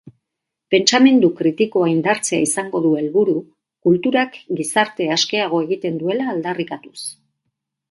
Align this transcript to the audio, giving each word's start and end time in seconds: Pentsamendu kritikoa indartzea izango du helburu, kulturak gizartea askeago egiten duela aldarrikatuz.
Pentsamendu 0.75 1.27
kritikoa 1.41 1.89
indartzea 1.91 2.39
izango 2.45 2.81
du 2.87 2.95
helburu, 3.01 3.37
kulturak 3.89 4.41
gizartea 4.61 5.13
askeago 5.21 5.63
egiten 5.69 6.03
duela 6.03 6.29
aldarrikatuz. 6.35 6.99